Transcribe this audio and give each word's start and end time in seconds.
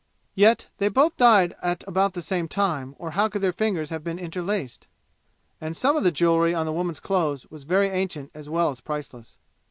Yet, 0.33 0.67
they 0.79 0.87
both 0.89 1.15
died 1.15 1.53
at 1.61 1.83
about 1.87 2.13
the 2.15 2.23
same 2.23 2.47
time, 2.47 2.95
or 2.97 3.11
how 3.11 3.29
could 3.29 3.43
their 3.43 3.53
fingers 3.53 3.91
have 3.91 4.03
been 4.03 4.17
interlaced? 4.17 4.87
And 5.61 5.77
some 5.77 5.95
of 5.95 6.03
the 6.03 6.11
jewelry 6.11 6.55
on 6.55 6.65
the 6.65 6.73
woman's 6.73 6.99
clothes 6.99 7.45
was 7.51 7.65
very 7.65 7.89
ancient 7.89 8.31
as 8.33 8.49
well 8.49 8.71
as 8.71 8.81
priceless. 8.81 9.37